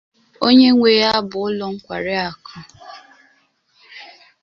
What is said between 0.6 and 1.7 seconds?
nwe ya bụ ụlọ